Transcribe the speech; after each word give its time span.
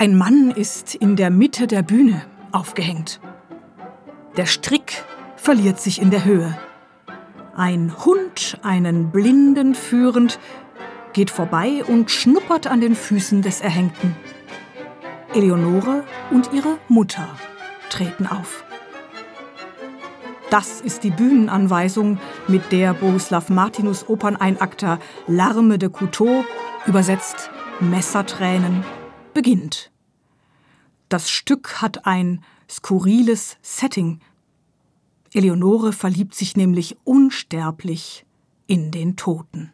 Ein 0.00 0.16
Mann 0.16 0.50
ist 0.50 0.94
in 0.94 1.14
der 1.14 1.28
Mitte 1.28 1.66
der 1.66 1.82
Bühne 1.82 2.22
aufgehängt. 2.52 3.20
Der 4.34 4.46
Strick 4.46 5.04
verliert 5.36 5.78
sich 5.78 6.00
in 6.00 6.10
der 6.10 6.24
Höhe. 6.24 6.58
Ein 7.54 7.92
Hund, 8.06 8.58
einen 8.62 9.10
Blinden 9.10 9.74
führend, 9.74 10.38
geht 11.12 11.28
vorbei 11.28 11.84
und 11.86 12.10
schnuppert 12.10 12.66
an 12.66 12.80
den 12.80 12.94
Füßen 12.94 13.42
des 13.42 13.60
Erhängten. 13.60 14.16
Eleonore 15.34 16.04
und 16.30 16.50
ihre 16.54 16.78
Mutter 16.88 17.28
treten 17.90 18.26
auf. 18.26 18.64
Das 20.48 20.80
ist 20.80 21.04
die 21.04 21.10
Bühnenanweisung, 21.10 22.18
mit 22.48 22.72
der 22.72 22.94
Bohuslav 22.94 23.50
Martinus 23.50 24.08
Operneinakter 24.08 24.98
Larme 25.26 25.76
de 25.76 25.90
Couteau, 25.90 26.42
übersetzt 26.86 27.50
Messertränen, 27.80 28.82
beginnt. 29.34 29.89
Das 31.10 31.28
Stück 31.28 31.82
hat 31.82 32.06
ein 32.06 32.44
skurriles 32.68 33.58
Setting. 33.62 34.20
Eleonore 35.34 35.92
verliebt 35.92 36.36
sich 36.36 36.56
nämlich 36.56 36.98
unsterblich 37.02 38.24
in 38.68 38.92
den 38.92 39.16
Toten. 39.16 39.72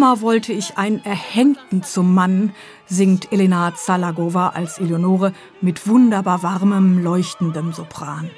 Immer 0.00 0.22
wollte 0.22 0.54
ich 0.54 0.78
einen 0.78 1.04
Erhängten 1.04 1.82
zum 1.82 2.14
Mann, 2.14 2.54
singt 2.86 3.30
Elena 3.32 3.74
Zalagova 3.74 4.48
als 4.48 4.78
Eleonore 4.78 5.34
mit 5.60 5.86
wunderbar 5.86 6.42
warmem, 6.42 7.04
leuchtendem 7.04 7.74
Sopran. 7.74 8.30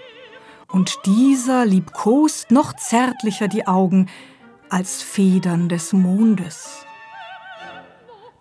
Und 0.66 0.98
dieser 1.06 1.64
liebkost 1.64 2.50
noch 2.50 2.72
zärtlicher 2.74 3.46
die 3.46 3.68
Augen 3.68 4.08
als 4.70 5.04
Federn 5.04 5.68
des 5.68 5.92
Mondes. 5.92 6.84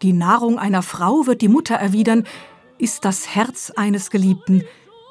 Die 0.02 0.14
Nahrung 0.14 0.58
einer 0.58 0.82
Frau, 0.82 1.28
wird 1.28 1.44
die 1.44 1.48
Mutter 1.48 1.76
erwidern, 1.76 2.24
ist 2.80 3.06
das 3.06 3.36
Herz 3.36 3.70
eines 3.76 4.10
Geliebten, 4.10 4.64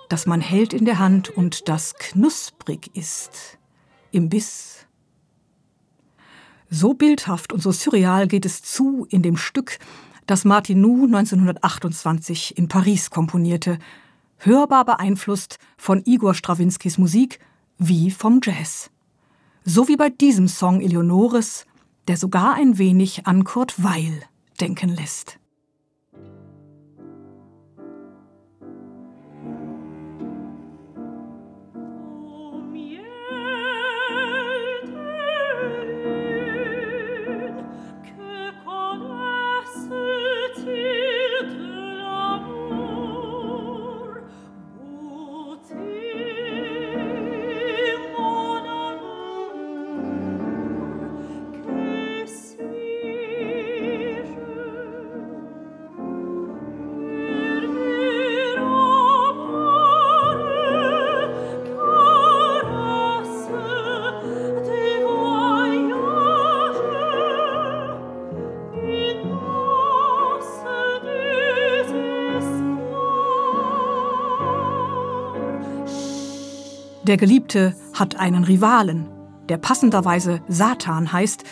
das 0.09 0.27
man 0.27 0.41
hält 0.41 0.73
in 0.73 0.85
der 0.85 0.99
Hand 0.99 1.31
und 1.31 1.69
das 1.69 1.95
knusprig 1.95 2.91
ist 2.93 3.57
im 4.11 4.29
Biss 4.29 4.80
so 6.71 6.95
bildhaft 6.95 7.53
und 7.53 7.61
so 7.61 7.73
surreal 7.73 8.29
geht 8.29 8.47
es 8.47 8.63
zu 8.63 9.07
in 9.11 9.23
dem 9.23 9.37
Stück, 9.37 9.79
das 10.27 10.45
Martin 10.45 10.81
Nou 10.81 11.05
1928 11.05 12.57
in 12.57 12.69
Paris 12.69 13.11
komponierte, 13.11 13.79
hörbar 14.39 14.85
beeinflusst 14.85 15.59
von 15.77 16.03
Igor 16.05 16.35
Strawinskys 16.35 16.99
Musik 16.99 17.41
wie 17.79 18.11
vom 18.13 18.41
Jazz. 18.43 18.91
So 19.65 19.89
wie 19.89 19.97
bei 19.97 20.09
diesem 20.09 20.47
Song 20.47 20.81
Eleonores, 20.81 21.67
der 22.07 22.17
sogar 22.17 22.55
ein 22.55 22.79
wenig 22.79 23.27
an 23.27 23.45
Kurt 23.45 23.83
Weil 23.83 24.23
denken 24.61 24.91
lässt. 24.91 25.40
Der 77.03 77.17
Geliebte 77.17 77.75
hat 77.95 78.17
einen 78.17 78.45
Rivalen, 78.45 79.09
der 79.49 79.57
passenderweise 79.57 80.43
Satan 80.49 81.11
heißt, 81.11 81.45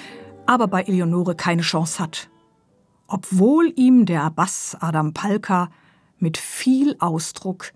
aber 0.44 0.66
bei 0.66 0.82
Eleonore 0.82 1.34
keine 1.34 1.62
Chance 1.62 2.02
hat. 2.02 2.28
Obwohl 3.06 3.72
ihm 3.74 4.04
der 4.04 4.28
Bass 4.30 4.76
Adam 4.78 5.14
Palka 5.14 5.70
mit 6.18 6.36
viel 6.36 6.96
Ausdruck 6.98 7.72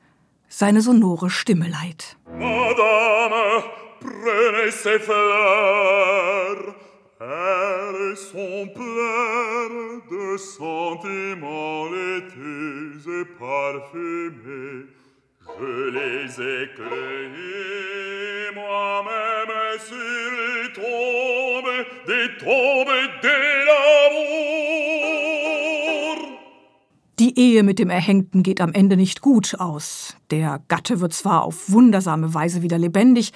seine 0.49 0.83
sonore 0.83 1.31
Stimme 1.31 1.67
leiht. 1.67 2.19
Madame, 2.27 3.65
prenez 4.01 4.83
ces 4.83 4.99
fleurs, 5.03 6.75
elles 7.21 8.17
sont 8.19 8.69
pleines 8.75 10.03
de 10.11 10.37
sentiments 10.37 11.87
laiteux 11.91 13.01
et 13.09 13.25
parfumés. 13.39 14.89
Je 15.59 15.91
les 15.91 16.41
ai 16.41 16.69
cueillis 16.77 17.62
Die 27.19 27.39
Ehe 27.39 27.63
mit 27.63 27.79
dem 27.79 27.89
Erhängten 27.89 28.43
geht 28.43 28.61
am 28.61 28.73
Ende 28.73 28.97
nicht 28.97 29.21
gut 29.21 29.55
aus. 29.59 30.17
Der 30.31 30.61
Gatte 30.69 31.01
wird 31.01 31.13
zwar 31.13 31.45
auf 31.45 31.71
wundersame 31.71 32.35
Weise 32.35 32.63
wieder 32.63 32.79
lebendig, 32.79 33.33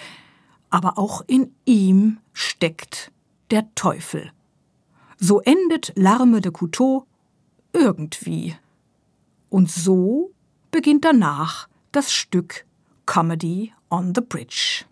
aber 0.68 0.98
auch 0.98 1.22
in 1.26 1.54
ihm 1.64 2.18
steckt 2.32 3.12
der 3.50 3.72
Teufel. 3.74 4.32
So 5.18 5.40
endet 5.40 5.92
Larme 5.94 6.40
de 6.40 6.52
Couteau 6.52 7.06
irgendwie. 7.72 8.56
Und 9.48 9.70
so 9.70 10.32
beginnt 10.70 11.04
danach 11.04 11.68
das 11.92 12.12
Stück 12.12 12.66
Comedy 13.06 13.72
on 13.88 14.12
the 14.14 14.20
Bridge. 14.20 14.84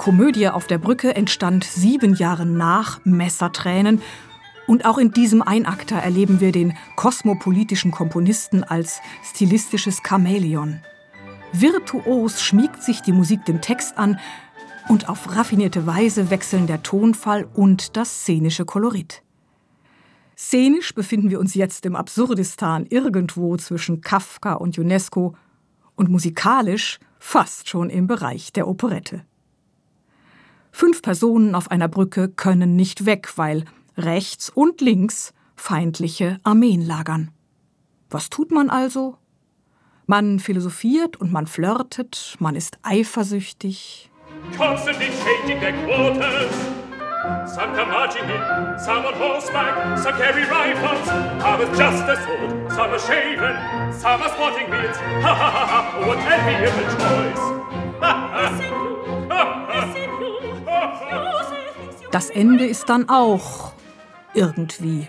Komödie 0.00 0.48
auf 0.48 0.66
der 0.66 0.78
Brücke 0.78 1.14
entstand 1.14 1.62
sieben 1.62 2.14
Jahre 2.14 2.46
nach 2.46 3.04
Messertränen 3.04 4.00
und 4.66 4.86
auch 4.86 4.96
in 4.96 5.12
diesem 5.12 5.42
Einakter 5.42 5.96
erleben 5.96 6.40
wir 6.40 6.52
den 6.52 6.72
kosmopolitischen 6.96 7.90
Komponisten 7.90 8.64
als 8.64 9.02
stilistisches 9.22 10.00
Chamäleon. 10.02 10.80
Virtuos 11.52 12.40
schmiegt 12.40 12.82
sich 12.82 13.02
die 13.02 13.12
Musik 13.12 13.44
dem 13.44 13.60
Text 13.60 13.98
an 13.98 14.18
und 14.88 15.10
auf 15.10 15.36
raffinierte 15.36 15.86
Weise 15.86 16.30
wechseln 16.30 16.66
der 16.66 16.82
Tonfall 16.82 17.46
und 17.52 17.94
das 17.98 18.22
szenische 18.22 18.64
Kolorit. 18.64 19.22
Szenisch 20.34 20.94
befinden 20.94 21.28
wir 21.28 21.38
uns 21.38 21.52
jetzt 21.52 21.84
im 21.84 21.94
Absurdistan 21.94 22.86
irgendwo 22.86 23.54
zwischen 23.58 24.00
Kafka 24.00 24.54
und 24.54 24.78
UNESCO 24.78 25.36
und 25.94 26.08
musikalisch 26.08 27.00
fast 27.18 27.68
schon 27.68 27.90
im 27.90 28.06
Bereich 28.06 28.50
der 28.54 28.66
Operette. 28.66 29.26
Fünf 30.72 31.02
Personen 31.02 31.54
auf 31.54 31.70
einer 31.70 31.88
Brücke 31.88 32.28
können 32.28 32.76
nicht 32.76 33.06
weg, 33.06 33.32
weil 33.36 33.64
rechts 33.96 34.50
und 34.50 34.80
links 34.80 35.32
feindliche 35.56 36.38
Armeen 36.42 36.86
lagern. 36.86 37.30
Was 38.08 38.30
tut 38.30 38.50
man 38.50 38.70
also? 38.70 39.16
Man 40.06 40.40
philosophiert 40.40 41.16
und 41.16 41.32
man 41.32 41.46
flirtet, 41.46 42.36
man 42.40 42.56
ist 42.56 42.78
eifersüchtig. 42.82 44.10
Constantly 44.56 45.08
changing 45.22 45.60
their 45.60 45.72
quarters. 45.84 46.52
Some 47.46 47.74
come 47.74 47.90
marching 47.90 48.24
in, 48.24 48.78
some 48.78 49.06
on 49.06 49.14
horseback, 49.14 49.98
some 49.98 50.16
carry 50.16 50.42
rifles, 50.44 51.08
others 51.44 51.68
just 51.78 52.02
a 52.08 52.16
sword, 52.16 52.72
some 52.72 52.90
are 52.90 52.98
shaven, 52.98 53.92
some 53.92 54.22
are 54.22 54.30
sporting 54.30 54.70
beards. 54.70 54.96
Ha 54.96 55.34
ha 55.34 55.50
ha 55.50 55.66
ha, 55.66 56.06
what 56.06 56.18
can 56.18 56.40
be 56.46 56.54
of 56.66 56.74
the 56.74 56.84
choice? 58.00 58.86
Das 62.10 62.28
Ende 62.28 62.66
ist 62.66 62.88
dann 62.88 63.08
auch 63.08 63.72
irgendwie. 64.34 65.06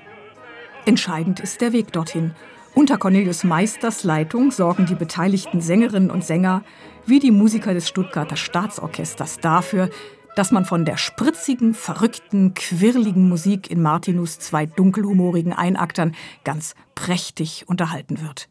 Entscheidend 0.86 1.40
ist 1.40 1.62
der 1.62 1.74
Weg 1.74 1.92
dorthin. 1.92 2.36
Unter 2.76 2.98
Cornelius 2.98 3.44
Meisters 3.44 4.04
Leitung 4.04 4.52
sorgen 4.52 4.86
die 4.86 4.94
beteiligten 4.94 5.62
Sängerinnen 5.62 6.12
und 6.12 6.24
Sänger 6.24 6.64
wie 7.08 7.20
die 7.20 7.32
Musiker 7.32 7.74
des 7.74 7.88
Stuttgarter 7.88 8.36
Staatsorchesters 8.36 9.40
dafür, 9.40 9.90
dass 10.36 10.52
man 10.52 10.64
von 10.64 10.86
der 10.86 10.98
spritzigen, 10.98 11.74
verrückten, 11.74 12.54
quirligen 12.54 13.28
Musik 13.28 13.72
in 13.72 13.82
Martinus 13.82 14.38
zwei 14.38 14.68
dunkelhumorigen 14.68 15.54
Einaktern 15.54 16.16
ganz 16.44 16.76
prächtig 16.94 17.66
unterhalten 17.68 18.22
wird. 18.22 18.48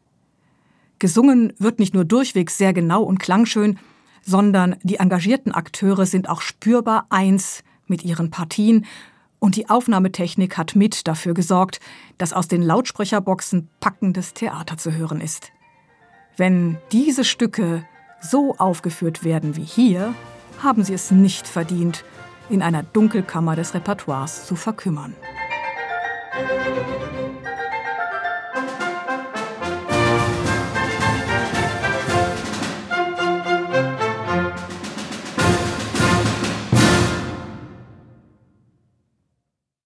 Gesungen 0.99 1.53
wird 1.57 1.79
nicht 1.79 1.93
nur 1.93 2.03
durchwegs 2.03 2.57
sehr 2.57 2.73
genau 2.73 3.01
und 3.01 3.17
klangschön, 3.17 3.79
sondern 4.21 4.75
die 4.83 4.97
engagierten 4.97 5.53
Akteure 5.53 6.05
sind 6.05 6.29
auch 6.29 6.41
spürbar 6.41 7.07
eins 7.09 7.63
mit 7.91 8.03
ihren 8.03 8.31
Partien 8.31 8.87
und 9.37 9.55
die 9.55 9.69
Aufnahmetechnik 9.69 10.57
hat 10.57 10.75
mit 10.75 11.07
dafür 11.07 11.35
gesorgt, 11.35 11.79
dass 12.17 12.33
aus 12.33 12.47
den 12.47 12.63
Lautsprecherboxen 12.63 13.69
packendes 13.79 14.33
Theater 14.33 14.77
zu 14.77 14.93
hören 14.93 15.21
ist. 15.21 15.51
Wenn 16.37 16.77
diese 16.91 17.23
Stücke 17.23 17.85
so 18.21 18.55
aufgeführt 18.57 19.23
werden 19.23 19.55
wie 19.55 19.63
hier, 19.63 20.13
haben 20.63 20.83
sie 20.83 20.93
es 20.93 21.11
nicht 21.11 21.47
verdient, 21.47 22.03
in 22.49 22.61
einer 22.61 22.83
Dunkelkammer 22.83 23.55
des 23.55 23.73
Repertoires 23.73 24.45
zu 24.45 24.55
verkümmern. 24.55 25.15